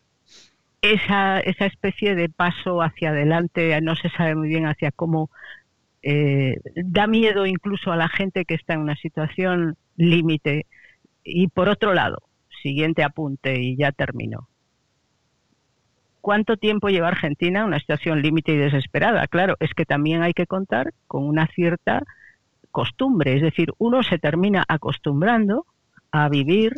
[0.83, 5.31] esa, esa especie de paso hacia adelante, no se sabe muy bien hacia cómo,
[6.03, 10.67] da miedo incluso a la gente que está en una situación límite?
[11.25, 12.23] Y por otro lado,
[12.63, 14.50] siguiente apunte y ya termino.
[16.21, 19.27] ¿Cuánto tiempo lleva Argentina en una situación límite y desesperada?
[19.27, 22.03] Claro, es que también hay que contar con una cierta
[22.71, 25.67] costumbre, es decir, uno se termina acostumbrando
[26.13, 26.75] a vivir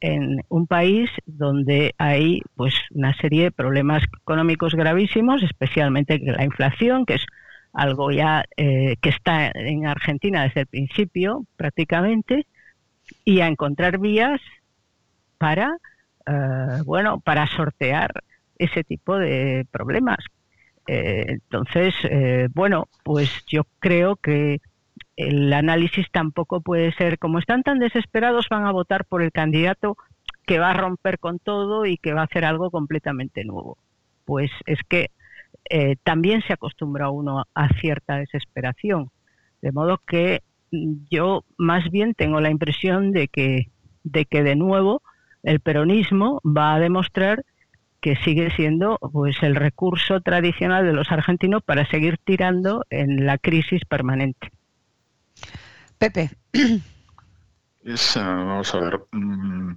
[0.00, 7.06] en un país donde hay pues una serie de problemas económicos gravísimos, especialmente la inflación,
[7.06, 7.26] que es
[7.72, 12.46] algo ya eh, que está en Argentina desde el principio prácticamente,
[13.24, 14.40] y a encontrar vías
[15.38, 15.76] para,
[16.26, 18.10] eh, bueno, para sortear
[18.58, 20.18] ese tipo de problemas.
[20.86, 24.60] Eh, entonces, eh, bueno, pues yo creo que
[25.16, 29.96] el análisis tampoco puede ser, como están tan desesperados, van a votar por el candidato
[30.46, 33.78] que va a romper con todo y que va a hacer algo completamente nuevo.
[34.24, 35.10] Pues es que
[36.04, 39.10] también se acostumbra uno a cierta desesperación.
[39.62, 40.42] De modo que
[41.10, 43.70] yo más bien tengo la impresión de que,
[44.04, 45.02] de que de nuevo
[45.42, 47.44] el peronismo va a demostrar
[48.00, 53.38] que sigue siendo pues el recurso tradicional de los argentinos para seguir tirando en la
[53.38, 54.50] crisis permanente.
[55.98, 56.30] Pepe.
[58.16, 59.74] vamos a ver mm,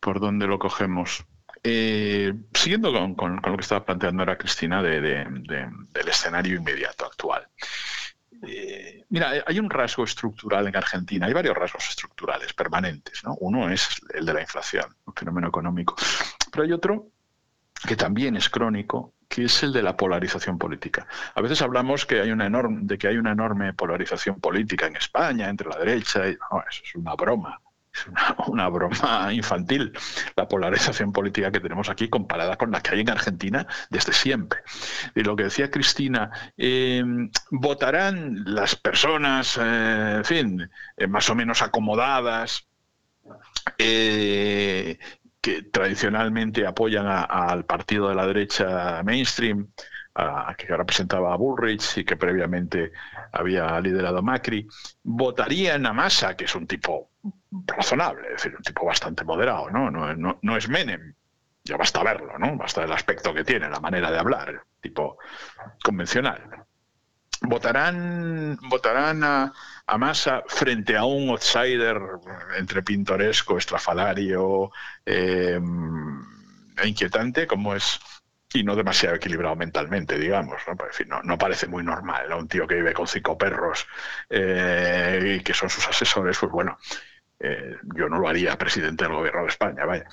[0.00, 1.24] por dónde lo cogemos.
[1.62, 7.46] Eh, siguiendo con, lo que estaba planteando ahora Cristina del escenario inmediato actual.
[8.46, 13.22] Eh, mira, hay un rasgo estructural en Argentina, hay varios rasgos estructurales permanentes.
[13.24, 13.36] ¿no?
[13.40, 15.96] Uno es el de la inflación, un fenómeno económico,
[16.50, 17.08] pero hay otro
[17.86, 21.06] que también es crónico, que es el de la polarización política.
[21.34, 24.96] A veces hablamos que hay una enorme, de que hay una enorme polarización política en
[24.96, 27.60] España entre la derecha y eso es una broma.
[27.92, 28.06] Es
[28.48, 29.92] una, broma infantil
[30.36, 34.62] la polarización política que tenemos aquí comparada con la que hay en Argentina desde siempre.
[35.14, 37.02] Y lo que decía Cristina, eh,
[37.50, 42.66] votarán las personas, eh, en fin, eh, más o menos acomodadas,
[45.40, 49.68] que tradicionalmente apoyan al partido de la derecha mainstream,
[50.56, 52.92] que representaba a Bullrich y que previamente
[53.32, 54.66] había liderado Macri,
[55.02, 57.10] votarían a Massa, que es un tipo
[57.66, 59.70] razonable, es decir, un tipo bastante moderado.
[59.70, 61.14] No, no, es Menem,
[61.64, 62.56] ya basta verlo, ¿no?
[62.56, 65.18] Basta el aspecto que tiene, la manera de hablar, tipo
[65.82, 66.66] convencional.
[67.42, 69.52] Votarán, votarán a,
[69.86, 71.98] a Massa frente a un outsider
[72.58, 74.70] entre pintoresco, estrafalario
[75.06, 75.58] eh,
[76.76, 77.98] e inquietante, como es
[78.52, 80.60] y no demasiado equilibrado mentalmente, digamos.
[80.66, 80.76] ¿no?
[80.76, 82.32] Pues, no, parece muy normal.
[82.32, 83.86] Un tío que vive con cinco perros
[84.28, 86.76] eh, y que son sus asesores, pues bueno,
[87.38, 90.06] eh, yo no lo haría presidente del gobierno de España, vaya.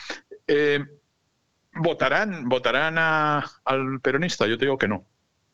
[1.73, 4.47] ¿Votarán, votarán al peronista?
[4.47, 5.05] Yo te digo que no.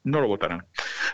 [0.04, 0.68] No lo votarán.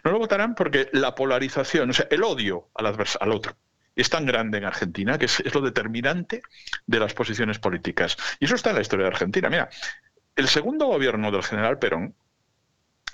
[0.04, 3.56] No lo votarán porque la polarización, o sea, el odio al, al otro,
[3.96, 6.42] es tan grande en Argentina que es, es, lo determinante
[6.86, 8.18] de las posiciones políticas.
[8.40, 9.50] Y eso está en la historia de Argentina.
[9.50, 9.70] Mira,
[10.36, 12.16] el segundo gobierno del general Perón,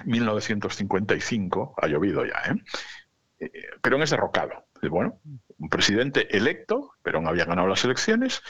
[0.04, 2.56] 1955, ha llovido ya, ¿eh?
[3.40, 3.52] ¿eh?
[3.82, 4.66] Perón es derrocado.
[4.90, 5.20] Bueno,
[5.58, 8.44] un presidente electo, Perón había ganado las elecciones,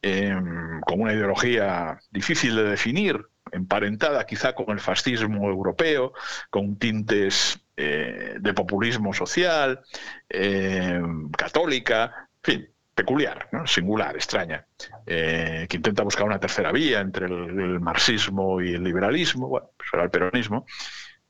[0.00, 6.12] em, con una ideología difícil de definir, emparentada quizá con el fascismo europeo,
[6.50, 9.80] con tintes eh, de populismo social,
[10.28, 14.66] em, católica, en fin, peculiar, singular, extraña,
[15.06, 19.90] eh, que intenta buscar una tercera vía entre el, marxismo y el liberalismo, bueno, pues
[19.92, 20.66] era el peronismo.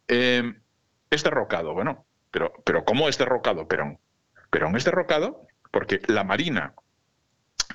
[0.09, 0.55] Eh,
[1.11, 1.75] es derrocado.
[1.75, 3.99] Bueno, pero, pero ¿cómo es derrocado Perón?
[4.51, 6.75] Perón es derrocado porque la Marina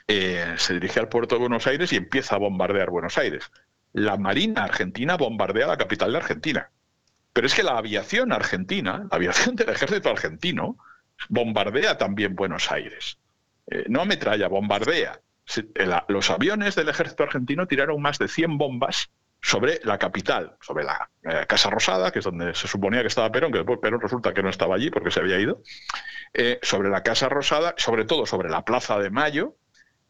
[0.07, 3.51] eh, se dirige al puerto de Buenos Aires y empieza a bombardear Buenos Aires.
[3.93, 6.69] La Marina argentina bombardea la capital de Argentina.
[7.33, 10.77] Pero es que la aviación argentina, la aviación del ejército argentino,
[11.29, 13.17] bombardea también Buenos Aires.
[13.67, 15.21] Eh, no ametralla, bombardea.
[16.07, 19.09] los aviones del ejército argentino tiraron más de 100 bombas
[19.41, 23.31] sobre la capital, sobre la eh, Casa Rosada, que es donde se suponía que estaba
[23.31, 25.61] Perón, que después Perón resulta que no estaba allí porque se había ido,
[26.33, 29.55] eh, sobre la Casa Rosada, sobre todo sobre la Plaza de Mayo,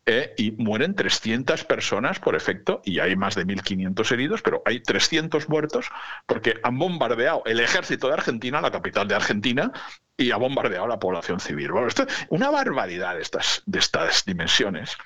[0.06, 4.82] eh, y mueren 300 personas por efecto, y hay más de 1.500 heridos, pero hay
[4.82, 5.90] 300 muertos
[6.26, 9.72] porque han bombardeado el ejército de Argentina, la capital de Argentina,
[10.18, 11.72] y ha bombardeado la población civil.
[11.88, 14.98] Esto es una barbaridad de estas, de estas dimensiones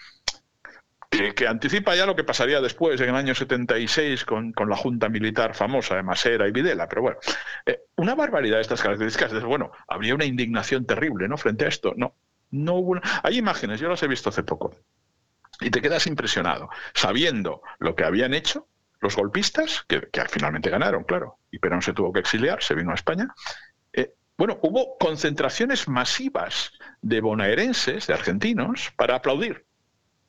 [1.36, 5.10] que, anticipa ya lo que pasaría después, en el año 76, con, con la Junta
[5.10, 6.88] Militar famosa de Masera y Videla.
[6.88, 7.17] Pero bueno,
[7.65, 9.43] eh, una barbaridad de estas características.
[9.43, 11.38] Bueno, habría una indignación terrible ¿no?
[11.38, 11.93] frente a esto.
[11.95, 12.15] No,
[12.63, 12.99] no hubo.
[13.23, 14.75] Hay imágenes, yo las he visto hace poco.
[15.61, 18.67] Y te quedas impresionado, sabiendo lo que habían hecho
[19.01, 22.91] los golpistas, que, que finalmente ganaron, claro, y Perón se tuvo que exiliar, se vino
[22.91, 23.33] a España.
[23.93, 29.65] Eh, bueno, hubo concentraciones masivas de bonaerenses, de argentinos, para aplaudir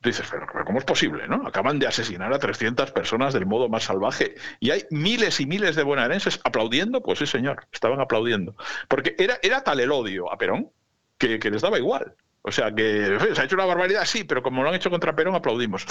[0.03, 1.27] dices, pero, ¿cómo es posible?
[1.27, 1.47] ¿no?
[1.47, 5.75] Acaban de asesinar a 300 personas del modo más salvaje y hay miles y miles
[5.75, 7.01] de bonaerenses aplaudiendo.
[7.01, 8.55] Pues sí, señor, estaban aplaudiendo.
[8.87, 10.71] Porque era, era tal el odio a Perón
[11.17, 12.15] que, les daba igual.
[12.41, 15.15] O sea, que se ha hecho una barbaridad, sí, pero como lo han hecho contra
[15.15, 15.85] Perón, aplaudimos.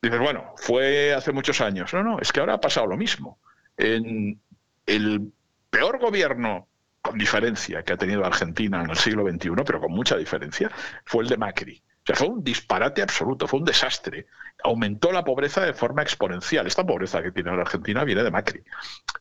[0.00, 1.92] Dices, bueno, fue hace muchos años.
[1.92, 3.38] No, no, es que ahora ha pasado lo mismo.
[3.76, 5.32] El
[5.70, 6.68] peor gobierno
[7.00, 10.70] con diferencia que ha tenido Argentina en el siglo XXI, pero con mucha diferencia,
[11.04, 14.26] fue el de Macri sea, fue un disparate absoluto, fue un desastre.
[14.64, 16.66] Aumentó la pobreza de forma exponencial.
[16.66, 18.62] Esta pobreza que tiene la Argentina viene de Macri.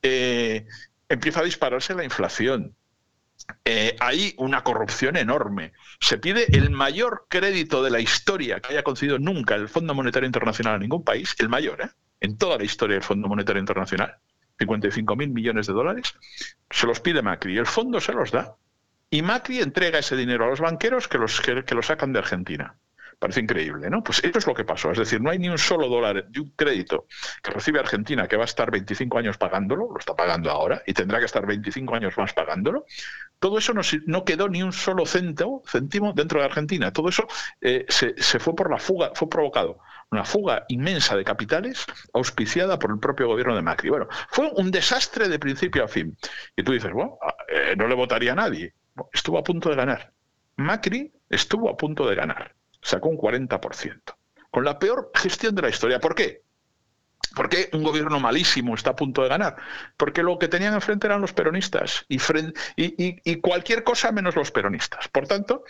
[0.02, 0.66] Eh,
[1.10, 2.76] empieza a dispararse la inflación.
[3.65, 5.73] Eh, hay una corrupción enorme.
[6.00, 10.28] Se pide el mayor crédito de la historia que haya concedido nunca el Fondo Monetario
[10.28, 11.89] Internacional a ningún país, el mayor, ¿eh?
[12.19, 14.15] en toda la historia del Fondo Monetario Internacional,
[14.60, 16.13] 55 mil millones de dólares,
[16.69, 18.56] se los pide Macri y el fondo se los da.
[19.10, 22.76] Y Macri entrega ese dinero a los banqueros que, los, que, lo sacan de Argentina.
[23.20, 24.04] Parece increíble, ¿no?
[24.04, 24.92] Pues eso es lo que pasó.
[24.92, 27.08] Es decir, no hay ni un solo dólar de un crédito
[27.42, 30.94] que recibe Argentina que va a estar 25 años pagándolo, lo está pagando ahora, y
[30.94, 32.86] tendrá que estar 25 años más pagándolo.
[33.40, 36.92] Todo eso no, quedó ni un solo céntimo, céntimo dentro de Argentina.
[36.94, 37.28] Todo eso
[37.62, 42.92] eh, se, fue por la fuga, fue provocado una fuga inmensa de capitales auspiciada por
[42.92, 43.90] el propio gobierno de Macri.
[43.90, 46.18] Bueno, fue un desastre de principio a fin.
[46.56, 47.18] Y tú dices, bueno,
[47.50, 48.74] eh, no le votaría a nadie
[49.14, 50.14] estuvo a punto de ganar.
[50.58, 52.56] Macri estuvo a punto de ganar.
[52.88, 54.15] Sacó un 40%.
[54.50, 56.00] Con la peor gestión de la historia.
[56.00, 56.43] ¿Por qué?
[57.36, 59.58] ¿Por qué un gobierno malísimo está a punto de ganar?
[59.97, 62.17] Porque lo que tenían enfrente eran los peronistas y,
[63.41, 65.10] cualquier cosa menos los peronistas.
[65.10, 65.65] Por tanto,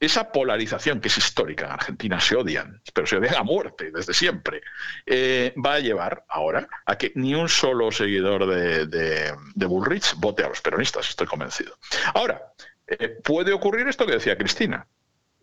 [0.00, 4.14] esa polarización que es histórica en Argentina, se odian, pero se odian a muerte desde
[4.14, 4.62] siempre,
[5.04, 10.42] eh, va a llevar ahora a que ni un solo seguidor de, de Bullrich vote
[10.42, 11.76] a los peronistas, estoy convencido.
[12.14, 12.40] Ahora,
[12.86, 14.86] eh, puede ocurrir esto que decía Cristina.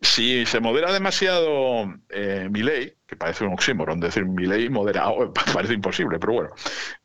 [0.01, 2.49] Si se modera demasiado eh,
[3.05, 6.49] que parece un oxímoron decir mi ley moderado, parece imposible, pero bueno,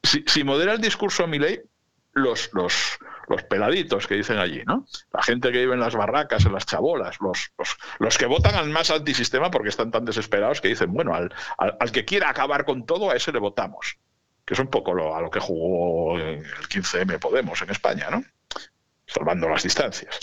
[0.02, 1.60] si, modera el discurso ley,
[2.12, 4.86] los, los, los peladitos que dicen allí, ¿no?
[5.12, 7.52] La gente que vive en las barracas, en las chabolas, los,
[7.98, 11.90] los, que votan al más antisistema porque están tan desesperados que dicen, bueno, al, al,
[11.90, 13.98] que quiera acabar con todo, a ese le votamos.
[14.44, 18.22] Que es un poco lo, a lo que jugó el 15M Podemos en España, ¿no?
[19.06, 20.18] salvando las distancias.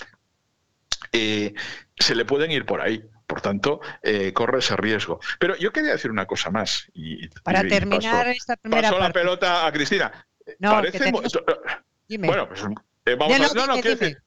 [1.11, 1.53] Eh,
[1.97, 3.03] se le pueden ir por ahí.
[3.27, 5.21] Por tanto, eh, corre ese riesgo.
[5.39, 6.89] Pero yo quería decir una cosa más.
[6.93, 10.11] Y, Para terminar esta primera pasó la pelota a Cristina.
[10.59, 10.81] No,
[12.09, 12.61] Bueno, pues
[13.05, 13.53] eh, vamos a...
[13.53, 14.17] No, no, quiero decir,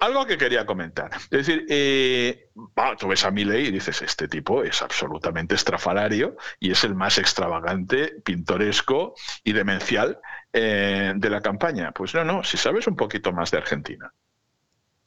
[0.00, 1.10] algo que quería comentar.
[1.14, 2.50] Es decir, eh,
[2.98, 7.18] tú ves a Milei y dices, este tipo es absolutamente estrafalario y es el más
[7.18, 10.20] extravagante, pintoresco y demencial
[10.52, 11.92] eh, de la campaña.
[11.92, 14.12] Pues no, no, si sabes un poquito más de Argentina,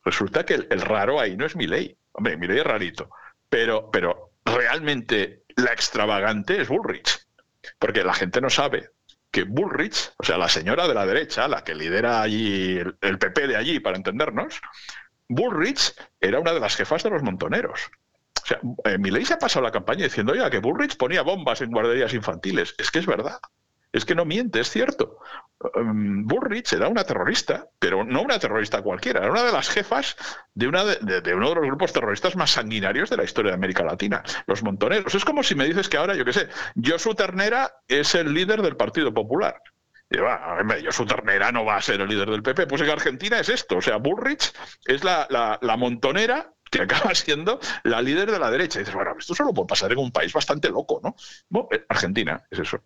[0.07, 1.97] resulta que el, raro ahí no es Milei.
[2.13, 3.09] Hombre, Milei es rarito,
[3.49, 7.27] pero, pero realmente la extravagante es Bullrich,
[7.77, 8.91] porque la gente no sabe
[9.31, 13.47] que Bullrich, o sea, la señora de la derecha, la que lidera allí el, PP
[13.47, 14.61] de allí, para entendernos,
[15.27, 17.91] Bullrich era una de las jefas de los montoneros.
[18.41, 21.71] O sea, eh, se ha pasado la campaña diciendo, oiga, que Bullrich ponía bombas en
[21.71, 22.73] guarderías infantiles.
[22.77, 23.39] Es que es verdad.
[23.97, 25.17] Es que no miente, es cierto.
[25.75, 30.15] Um, Bullrich era una terrorista, pero no una terrorista cualquiera, era una de las jefas
[30.53, 34.61] de, uno de los grupos terroristas más sanguinarios de la historia de América Latina, los
[34.61, 35.15] montoneros.
[35.15, 36.47] Es como si me dices que ahora, yo qué sé,
[36.81, 39.61] Josu Ternera es el líder del Partido Popular.
[40.09, 40.17] Y,
[40.83, 42.67] yo su ternera no va a ser el líder del PP.
[42.67, 43.77] Pues en Argentina es esto.
[43.77, 44.53] O sea, Bullrich
[44.85, 48.79] es la, montonera que acaba siendo la líder de la derecha.
[48.79, 51.67] Y dices, bueno, esto solo puede pasar en un país bastante loco, ¿no?
[51.71, 52.81] Eh, Argentina es eso.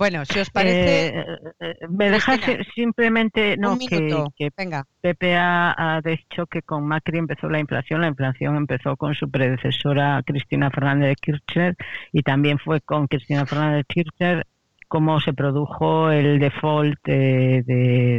[0.00, 1.08] Bueno, si os parece.
[1.08, 1.26] Eh,
[1.60, 2.38] eh, me deja
[2.74, 3.58] simplemente.
[3.58, 4.86] No, que, Venga.
[5.02, 8.00] Pepe ha, dicho que con Macri empezó la inflación.
[8.00, 11.76] La inflación empezó con su predecesora Cristina Fernández de Kirchner
[12.12, 14.46] y también fue con Cristina Fernández de Kirchner
[14.88, 17.62] cómo se produjo el default de,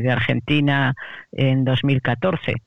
[0.04, 0.94] de Argentina
[1.32, 2.58] en 2014.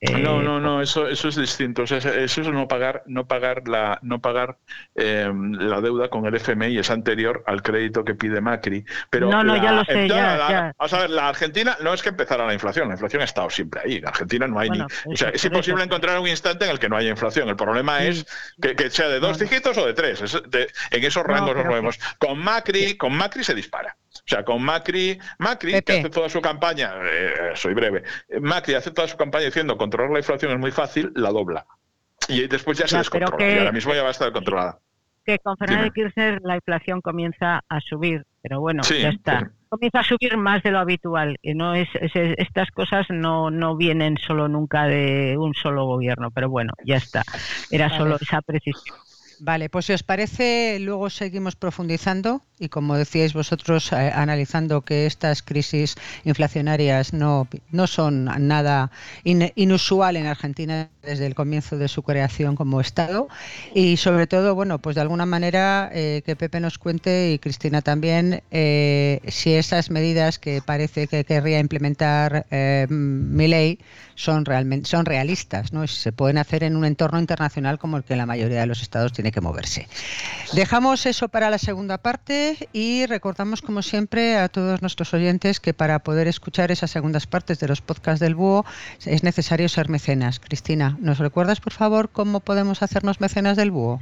[0.00, 1.84] No, no, no, eso, eso es distinto.
[1.84, 4.58] eso es no pagar, no pagar la, no pagar
[4.94, 8.84] em, la deuda con el FMI es anterior al crédito que pide Macri.
[9.08, 10.06] Pero no, no, ya lo sé.
[10.06, 13.48] Vamos a ver, la Argentina no es que empezara la inflación, la inflación ha estado
[13.48, 13.96] siempre ahí.
[13.96, 16.90] En Argentina no hay ni, o sea, es imposible encontrar un instante en el que
[16.90, 17.48] no haya inflación.
[17.48, 18.26] El problema es
[18.60, 20.22] que, sea de dos dígitos o de tres.
[20.90, 21.98] en esos rangos nos movemos.
[22.18, 23.96] Con Macri, con Macri se dispara.
[24.20, 28.02] O sea, con Macri, Macri que hace toda su campaña, eh, soy breve,
[28.40, 31.66] Macri hace toda su campaña diciendo controlar la inflación es muy fácil, la dobla.
[32.28, 33.48] Y después ya se descontrola.
[33.48, 34.78] y ahora mismo ya va a estar controlada.
[35.24, 39.50] Que con Fernández Kirchner la inflación comienza a subir, pero bueno, ya está.
[39.68, 41.36] Comienza a subir más de lo habitual.
[41.42, 46.48] Y no es, estas cosas no, no vienen solo nunca de un solo gobierno, pero
[46.48, 47.24] bueno, ya está.
[47.70, 48.96] Era solo esa precisión.
[49.38, 55.04] Vale, pues si os parece, luego seguimos profundizando y como decíais vosotros, eh, analizando que
[55.04, 58.90] estas crisis inflacionarias no, no son nada
[59.24, 63.28] inusual en Argentina desde el comienzo de su creación como Estado.
[63.74, 67.82] Y sobre todo, bueno, pues de alguna manera eh, que Pepe nos cuente y Cristina
[67.82, 72.46] también eh, si esas medidas que parece que querría implementar
[72.88, 73.78] mi ley
[74.16, 75.86] son realmente son realistas, ¿no?
[75.86, 79.12] Se pueden hacer en un entorno internacional como el que la mayoría de los estados
[79.12, 79.86] tiene que moverse.
[80.52, 85.74] Dejamos eso para la segunda parte y recordamos como siempre a todos nuestros oyentes que
[85.74, 88.64] para poder escuchar esas segundas partes de los podcasts del Búho
[89.04, 90.40] es necesario ser mecenas.
[90.40, 94.00] Cristina, ¿nos recuerdas por favor cómo podemos hacernos mecenas del Búho?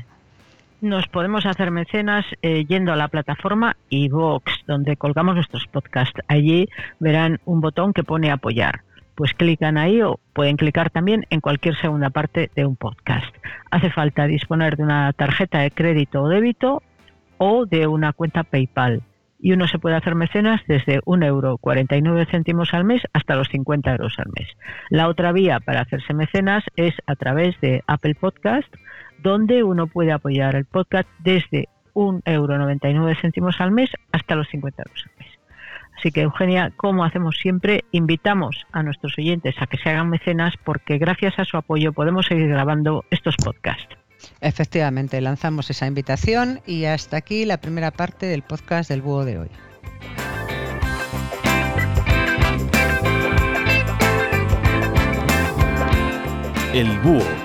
[0.81, 6.21] Nos podemos hacer mecenas eh, yendo a la plataforma iVox, donde colgamos nuestros podcasts.
[6.29, 6.69] Allí
[7.01, 8.84] verán un botón que pone apoyar
[9.15, 13.35] pues clican ahí o pueden clicar también en cualquier segunda parte de un podcast.
[13.71, 16.83] Hace falta disponer de una tarjeta de crédito o débito
[17.39, 19.03] o de una cuenta PayPal.
[19.41, 23.49] Y uno se puede hacer mecenas desde un euro 49 céntimos al mes hasta los
[23.49, 24.49] 50 euros al mes.
[24.89, 28.73] La otra vía para hacerse mecenas es a través de Apple Podcast,
[29.23, 34.49] donde uno puede apoyar el podcast desde un euro 99 céntimos al mes hasta los
[34.49, 35.34] 50 euros al mes.
[35.97, 40.55] Así que Eugenia, como hacemos siempre, invitamos a nuestros oyentes a que se hagan mecenas
[40.65, 43.97] porque gracias a su apoyo podemos seguir grabando estos podcasts.
[44.41, 49.39] Efectivamente, lanzamos esa invitación y hasta aquí la primera parte del podcast del búho de
[49.39, 49.49] hoy.
[56.73, 57.44] El búho